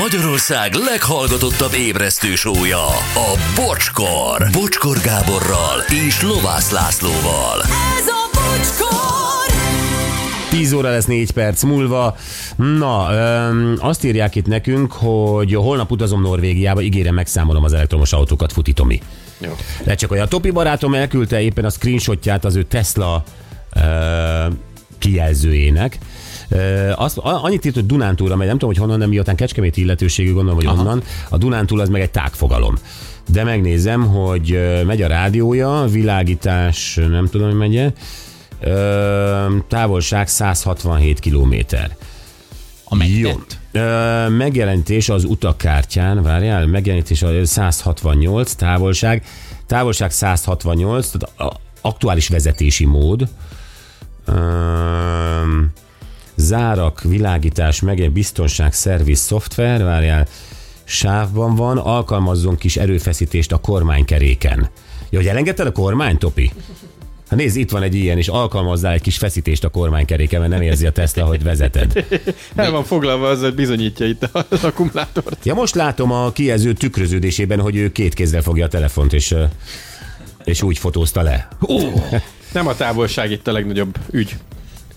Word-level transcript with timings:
Magyarország 0.00 0.74
leghallgatottabb 0.74 1.72
ébresztő 1.74 2.34
sója, 2.34 2.86
a 3.14 3.38
Bocskor. 3.54 4.48
Bocskor 4.52 4.98
Gáborral 5.00 5.80
és 6.06 6.22
Lovász 6.22 6.70
Lászlóval. 6.70 7.60
Ez 7.98 8.06
a 8.06 8.30
bocskor! 8.32 9.54
10 10.50 10.72
óra 10.72 10.90
lesz 10.90 11.04
4 11.04 11.30
perc 11.30 11.62
múlva. 11.62 12.16
Na, 12.56 13.12
öm, 13.12 13.76
azt 13.78 14.04
írják 14.04 14.34
itt 14.34 14.46
nekünk, 14.46 14.92
hogy 14.92 15.54
holnap 15.54 15.90
utazom 15.90 16.20
Norvégiába, 16.20 16.80
ígérem 16.80 17.14
megszámolom 17.14 17.64
az 17.64 17.72
elektromos 17.72 18.12
autókat, 18.12 18.52
Futi 18.52 18.72
Tomi. 18.72 19.00
Jó. 19.38 19.56
De 19.84 19.94
csak 19.94 20.10
olyan 20.10 20.28
Topi 20.28 20.50
barátom 20.50 20.94
elküldte 20.94 21.40
éppen 21.40 21.64
a 21.64 21.70
screenshotját 21.70 22.44
az 22.44 22.56
ő 22.56 22.62
Tesla 22.62 23.24
ö, 23.76 23.80
kijelzőjének. 24.98 25.98
Ö, 26.50 26.90
azt, 26.96 27.18
annyit 27.18 27.64
írt, 27.64 27.74
hogy 27.74 27.86
Dunántúra 27.86 28.36
megy, 28.36 28.46
nem 28.46 28.58
tudom, 28.58 28.74
hogy 28.74 28.82
honnan, 28.82 28.98
nem 28.98 29.08
miután 29.08 29.36
Kecskeméti 29.36 29.80
illetőségű, 29.80 30.32
gondolom, 30.32 30.56
hogy 30.56 30.66
Aha. 30.66 30.80
onnan. 30.80 31.02
A 31.28 31.36
Dunántúl 31.36 31.80
az 31.80 31.88
meg 31.88 32.00
egy 32.00 32.10
tágfogalom. 32.10 32.74
De 33.28 33.44
megnézem, 33.44 34.06
hogy 34.06 34.52
ö, 34.52 34.82
megy 34.84 35.02
a 35.02 35.06
rádiója, 35.06 35.84
világítás, 35.90 36.94
nem 37.10 37.26
tudom, 37.26 37.48
hogy 37.48 37.58
megye. 37.58 37.92
Ö, 38.60 39.56
távolság 39.68 40.28
167 40.28 41.18
kilométer. 41.18 41.96
Jó. 42.98 43.28
megtett. 43.28 43.58
Ö, 43.72 44.28
Megjelenítés 44.28 45.08
az 45.08 45.24
utakkártyán, 45.24 46.22
várjál, 46.22 46.66
megjelenítés 46.66 47.22
a 47.22 47.46
168, 47.46 48.52
távolság, 48.52 49.24
távolság 49.66 50.10
168, 50.10 51.08
tehát 51.08 51.58
aktuális 51.80 52.28
vezetési 52.28 52.84
mód. 52.84 53.28
Öm, 54.24 55.72
zárak, 56.50 57.02
világítás, 57.02 57.80
meg 57.80 58.10
biztonság, 58.12 58.72
szerviz, 58.72 59.18
szoftver, 59.18 59.82
várjál, 59.82 60.26
sávban 60.84 61.54
van, 61.54 61.78
alkalmazzon 61.78 62.56
kis 62.56 62.76
erőfeszítést 62.76 63.52
a 63.52 63.58
kormánykeréken. 63.58 64.68
Jó, 65.10 65.18
hogy 65.18 65.28
elengedted 65.28 65.66
a 65.66 65.72
kormány, 65.72 66.18
Topi? 66.18 66.52
Ha 67.28 67.36
nézd, 67.36 67.56
itt 67.56 67.70
van 67.70 67.82
egy 67.82 67.94
ilyen, 67.94 68.18
és 68.18 68.28
alkalmazzál 68.28 68.92
egy 68.92 69.00
kis 69.00 69.18
feszítést 69.18 69.64
a 69.64 69.68
kormánykeréken, 69.68 70.40
mert 70.40 70.52
nem 70.52 70.62
érzi 70.62 70.86
a 70.86 70.92
Tesla, 70.92 71.24
hogy 71.24 71.42
vezeted. 71.42 72.06
El 72.54 72.70
van 72.70 72.84
foglalva, 72.84 73.28
az 73.28 73.40
hogy 73.40 73.54
bizonyítja 73.54 74.06
itt 74.06 74.28
az 74.48 74.64
akkumulátort. 74.64 75.44
Ja, 75.44 75.54
most 75.54 75.74
látom 75.74 76.12
a 76.12 76.32
kijelző 76.32 76.72
tükröződésében, 76.72 77.60
hogy 77.60 77.76
ő 77.76 77.92
két 77.92 78.14
kézzel 78.14 78.42
fogja 78.42 78.64
a 78.64 78.68
telefont, 78.68 79.12
és, 79.12 79.34
és 80.44 80.62
úgy 80.62 80.78
fotózta 80.78 81.22
le. 81.22 81.48
Nem 82.52 82.66
a 82.66 82.74
távolság 82.74 83.30
itt 83.30 83.48
a 83.48 83.52
legnagyobb 83.52 83.98
ügy. 84.10 84.36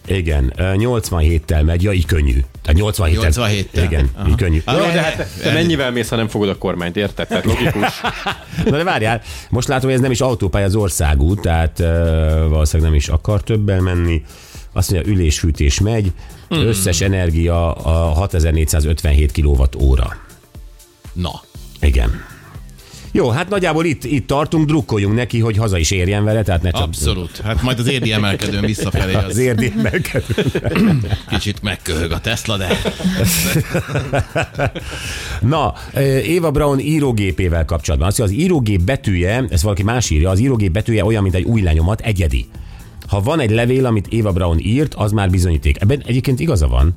Igen, 0.07 0.53
ö, 0.57 0.73
87-tel 0.77 1.63
megy, 1.65 1.83
ja, 1.83 1.91
így 1.91 2.05
könnyű. 2.05 2.43
Tehát 2.61 2.81
87-tel. 2.95 3.31
87-tel. 3.31 3.83
Igen, 3.83 4.09
Aha. 4.15 4.29
így 4.29 4.35
könnyű. 4.35 4.61
Ah, 4.65 4.77
Jó, 4.77 4.83
Eh, 4.83 4.93
de 4.93 5.01
hát 5.01 5.27
te 5.41 5.51
mennyivel 5.53 5.91
mész, 5.91 6.09
ha 6.09 6.15
nem 6.15 6.27
fogod 6.27 6.49
a 6.49 6.57
kormányt, 6.57 6.95
érted? 6.97 7.27
Tehát 7.27 7.45
logikus. 7.45 8.01
Na 8.65 8.77
de 8.77 8.83
várjál, 8.83 9.21
most 9.49 9.67
látom, 9.67 9.85
hogy 9.85 9.93
ez 9.93 10.01
nem 10.01 10.11
is 10.11 10.21
autópálya, 10.21 10.65
az 10.65 10.75
országút, 10.75 11.41
tehát 11.41 11.79
uh, 11.79 11.87
valószínűleg 12.49 12.89
nem 12.91 12.99
is 12.99 13.07
akar 13.07 13.43
többen 13.43 13.83
menni. 13.83 14.23
Azt 14.73 14.91
mondja, 14.91 15.11
ülésfűtés 15.11 15.79
megy, 15.79 16.11
összes 16.49 17.01
energia 17.01 17.73
a 17.73 17.89
6457 18.13 19.31
kWh. 19.31 19.99
Na, 21.13 21.41
Igen. 21.81 22.23
Jó, 23.15 23.29
hát 23.29 23.49
nagyjából 23.49 23.85
itt, 23.85 24.03
itt 24.03 24.27
tartunk, 24.27 24.65
drukkoljunk 24.65 25.15
neki, 25.15 25.39
hogy 25.39 25.57
haza 25.57 25.77
is 25.77 25.91
érjen 25.91 26.23
vele, 26.23 26.43
tehát 26.43 26.61
ne 26.61 26.71
csak 26.71 26.81
abszolút. 26.81 27.37
Hát 27.37 27.61
majd 27.61 27.79
az 27.79 27.87
érdi 27.87 28.11
emelkedőn 28.11 28.65
visszafelé 28.65 29.13
az 29.13 29.23
az 29.23 29.37
érdi 29.37 29.73
emelkedő. 29.77 30.35
kicsit 31.29 31.61
megköhög 31.61 32.11
a 32.11 32.19
Tesla, 32.19 32.57
de 32.57 32.67
Na, 35.41 35.73
eh, 35.93 36.27
Éva 36.27 36.51
Brown 36.51 36.79
írógépével 36.79 37.65
kapcsolatban. 37.65 38.09
Azt 38.09 38.17
mondja, 38.17 38.37
az 38.37 38.43
írógép 38.43 38.81
betűje, 38.81 39.45
ezt 39.49 39.63
valaki 39.63 39.83
más 39.83 40.09
írja, 40.09 40.29
az 40.29 40.39
írógép 40.39 40.71
betűje 40.71 41.05
olyan, 41.05 41.23
mint 41.23 41.35
egy 41.35 41.43
új 41.43 41.61
lenyomat, 41.61 42.01
egyedi. 42.01 42.45
Ha 43.07 43.21
van 43.21 43.39
egy 43.39 43.51
levél, 43.51 43.85
amit 43.85 44.07
Éva 44.07 44.31
Brown 44.31 44.59
írt, 44.59 44.93
az 44.93 45.11
már 45.11 45.29
bizonyíték. 45.29 45.81
Ebben 45.81 46.03
egyébként 46.05 46.39
igaza 46.39 46.67
van. 46.67 46.95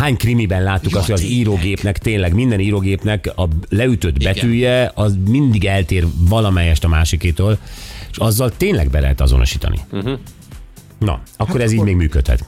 Hány 0.00 0.16
krimiben 0.16 0.62
láttuk 0.62 0.92
Ja, 0.92 0.98
azt, 0.98 1.06
hogy 1.06 1.16
az 1.16 1.24
írógépnek, 1.24 1.98
tényleg 1.98 2.34
minden 2.34 2.60
írógépnek 2.60 3.32
a 3.36 3.48
leütött 3.68 4.22
betűje, 4.22 4.92
az 4.94 5.16
mindig 5.28 5.64
eltér 5.64 6.06
valamelyest 6.28 6.84
a 6.84 6.88
másikétól, 6.88 7.58
és 8.10 8.16
azzal 8.16 8.50
tényleg 8.56 8.90
be 8.90 9.00
lehet 9.00 9.20
azonosítani. 9.20 9.78
Uh-huh. 9.90 10.18
Na, 10.98 11.22
akkor 11.36 11.60
ez 11.60 11.72
így 11.72 11.80
még 11.80 11.96
működhet. 11.96 12.44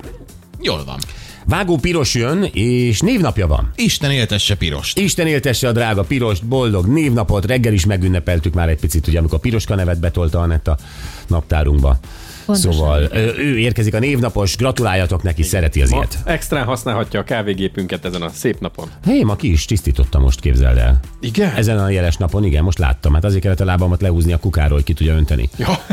jól 0.61 0.85
van. 0.85 0.99
Vágó 1.47 1.77
Piros 1.77 2.15
jön, 2.15 2.43
és 2.53 3.01
névnapja 3.01 3.47
van. 3.47 3.73
Isten 3.77 4.11
éltesse 4.11 4.57
pirost. 4.57 4.99
Isten 4.99 5.27
éltesse 5.27 5.69
a 5.69 5.73
drága 5.73 6.03
Pirost, 6.03 6.47
boldog 6.47 6.87
névnapot, 6.87 7.45
reggel 7.45 7.73
is 7.73 7.87
megünnepeltük 7.87 8.55
már 8.55 8.69
egy 8.69 8.81
picit, 8.81 9.07
ugye, 9.07 9.19
amikor 9.19 9.39
Piroska 9.39 9.75
nevet 9.75 10.01
betolta 10.01 10.41
a 10.41 10.79
naptárunkba. 11.27 11.99
Pontosan. 12.47 12.73
Szóval 12.73 13.09
ő 13.39 13.59
érkezik 13.59 13.95
a 13.95 13.99
névnapos, 13.99 14.57
gratuláljatok 14.57 15.23
neki, 15.23 15.43
szereti 15.43 15.83
az 15.83 15.91
Ma 15.91 15.97
ilyet. 15.97 16.19
extrán 16.25 16.65
használhatja 16.65 17.21
a 17.21 17.25
kávégépünket 17.25 18.05
ezen 18.05 18.23
a 18.23 18.29
szép 18.29 18.61
napon. 18.61 18.89
Hé, 19.05 19.23
ma 19.23 19.37
ki 19.37 19.51
is 19.53 19.65
tisztította 19.65 20.19
most, 20.19 20.41
képzeld 20.41 20.77
el. 20.77 21.01
Igen? 21.21 21.55
Ezen 21.55 21.79
a 21.79 21.91
jeles 21.91 22.17
napon, 22.17 22.45
igen, 22.45 22.65
most 22.65 22.79
láttam. 22.79 23.15
Hát 23.15 23.25
azért 23.25 23.43
kellett 23.43 23.61
a 23.61 23.65
lábamat 23.65 24.01
lehúzni 24.01 24.33
a 24.33 24.39
kukáról, 24.39 24.75
hogy 24.75 24.85
ki 24.85 24.93
tudja 24.93 25.15
önteni. 25.15 25.49
Ja. 25.57 25.79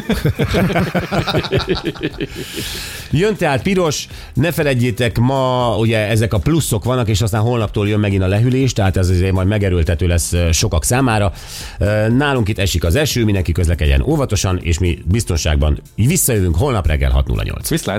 Jön 3.12 3.36
tehát 3.36 3.62
piros, 3.62 4.08
ne 4.34 4.52
feledjétek, 4.52 5.18
ma 5.18 5.76
ugye 5.78 5.98
ezek 6.08 6.34
a 6.34 6.38
pluszok 6.38 6.84
vannak, 6.84 7.08
és 7.08 7.22
aztán 7.22 7.42
holnaptól 7.42 7.88
jön 7.88 8.00
megint 8.00 8.24
a 8.24 8.28
lehűlés, 8.28 8.74
tehát 8.74 8.98
ez 8.98 9.10
azért 9.10 9.32
majd 9.32 9.48
megerőltető 9.48 10.08
lesz 10.08 10.34
sokak 10.52 10.84
számára. 10.84 11.34
Nálunk 12.18 12.48
itt 12.48 12.60
esik 12.60 12.84
az 12.84 12.96
eső, 12.96 13.24
mindenki 13.24 13.52
közlekedjen 13.52 14.02
óvatosan, 14.02 14.60
és 14.62 14.80
mi 14.80 14.98
biztonságban 15.06 15.82
visszajövünk 15.96 16.38
holnap 16.54 16.88
reggel 16.88 17.12
6.08. 17.12 17.70
Viszlát. 17.70 17.88